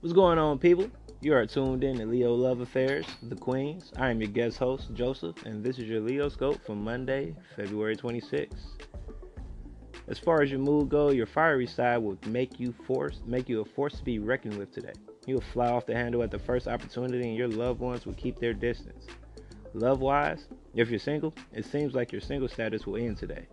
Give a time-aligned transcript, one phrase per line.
[0.00, 0.88] What's going on, people?
[1.22, 3.90] You are tuned in to Leo Love Affairs, The Queens.
[3.96, 7.96] I am your guest host, Joseph, and this is your Leo Scope for Monday, February
[7.96, 8.78] 26th.
[10.06, 13.60] As far as your mood go, your fiery side will make you force make you
[13.60, 14.92] a force to be reckoned with today.
[15.26, 18.38] You'll fly off the handle at the first opportunity, and your loved ones will keep
[18.38, 19.08] their distance.
[19.74, 20.46] Love wise,
[20.76, 23.48] if you're single, it seems like your single status will end today.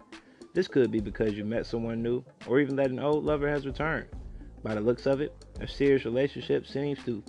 [0.53, 3.65] This could be because you met someone new, or even that an old lover has
[3.65, 4.09] returned.
[4.65, 7.21] By the looks of it, a serious relationship seems to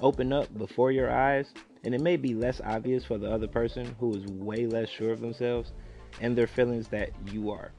[0.00, 1.52] open up before your eyes,
[1.82, 5.10] and it may be less obvious for the other person who is way less sure
[5.10, 5.72] of themselves
[6.20, 7.72] and their feelings that you are.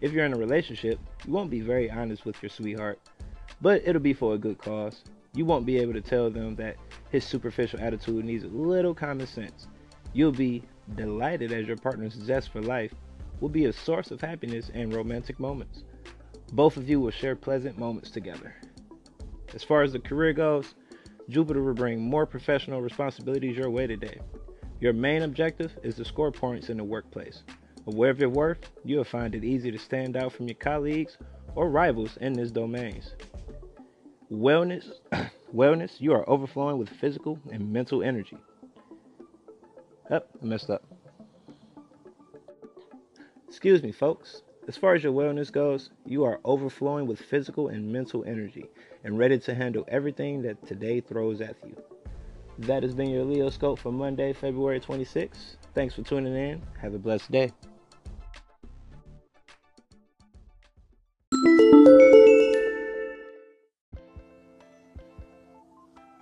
[0.00, 2.98] If you're in a relationship, you won't be very honest with your sweetheart,
[3.60, 5.04] but it'll be for a good cause.
[5.36, 6.78] You won't be able to tell them that
[7.10, 9.68] his superficial attitude needs a little common sense.
[10.14, 10.64] You'll be
[10.96, 12.92] delighted as your partner's zest for life
[13.38, 15.84] will be a source of happiness and romantic moments.
[16.52, 18.54] Both of you will share pleasant moments together.
[19.54, 20.74] As far as the career goes,
[21.28, 24.20] Jupiter will bring more professional responsibilities your way today.
[24.80, 27.42] Your main objective is to score points in the workplace.
[27.86, 31.18] Aware of you're worth, you'll find it easy to stand out from your colleagues
[31.54, 33.14] or rivals in this domains.
[34.30, 34.90] Wellness,
[35.54, 38.38] wellness, you are overflowing with physical and mental energy.
[40.10, 40.84] Up, I messed up.
[43.48, 44.42] Excuse me, folks.
[44.68, 48.66] As far as your wellness goes, you are overflowing with physical and mental energy
[49.02, 51.74] and ready to handle everything that today throws at you.
[52.58, 55.56] That has been your Leo Scope for Monday, February 26th.
[55.74, 56.60] Thanks for tuning in.
[56.82, 57.50] Have a blessed day.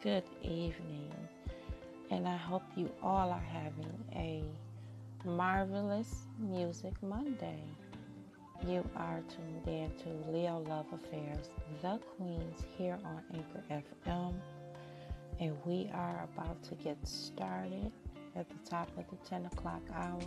[0.05, 1.11] Good evening,
[2.13, 4.45] and I hope you all are having a
[5.25, 7.59] marvelous Music Monday.
[8.65, 11.51] You are tuned in to Leo Love Affairs,
[11.83, 13.63] The Queens, here on Anchor
[14.05, 14.35] FM,
[15.39, 17.93] and we are about to get started
[18.35, 20.21] at the top of the 10 o'clock hour.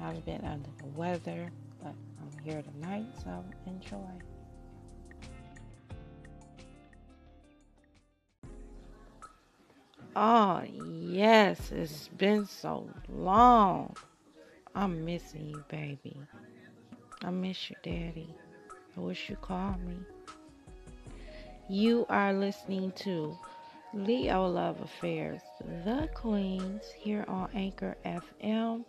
[0.00, 1.50] I've been under the weather,
[1.82, 3.96] but I'm here tonight, so enjoy.
[10.14, 13.96] Oh, yes, it's been so long.
[14.74, 16.16] I'm missing you, baby.
[17.22, 18.34] I miss your daddy.
[18.96, 19.96] I wish you called me.
[21.68, 23.36] You are listening to
[23.94, 25.40] Leo Love Affairs,
[25.84, 28.84] The Queens, here on Anchor FM.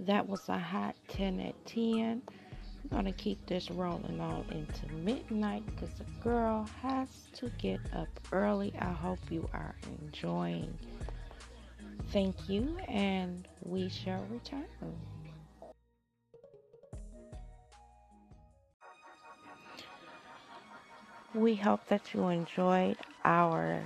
[0.00, 2.22] That was a hot 10 at 10.
[2.28, 7.80] I'm going to keep this rolling on into midnight because the girl has to get
[7.92, 8.72] up early.
[8.78, 10.76] I hope you are enjoying.
[12.12, 14.64] Thank you, and we shall return.
[21.36, 23.82] We hope that you enjoyed our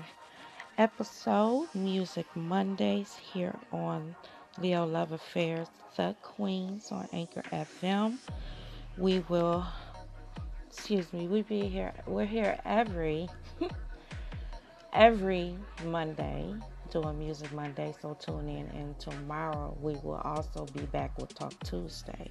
[0.78, 4.14] episode, Music Mondays, here on
[4.58, 5.66] Leo Love Affairs,
[5.96, 8.18] The Queens on Anchor FM
[8.96, 9.64] we will
[10.68, 13.28] excuse me we be here we're here every
[14.92, 16.54] every monday
[16.90, 18.66] doing music monday so tune in.
[18.78, 22.30] And tomorrow we will also be back with talk tuesday.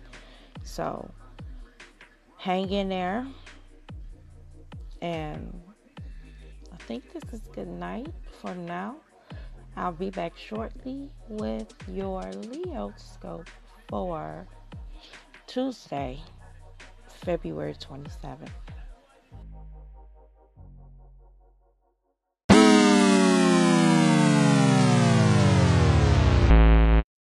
[0.63, 1.09] So
[2.37, 3.25] hang in there
[5.01, 5.61] and
[6.73, 8.95] i think this is good night for now
[9.77, 13.49] i'll be back shortly with your leo scope
[13.87, 14.45] for
[15.47, 16.19] tuesday
[17.21, 18.49] February 27th.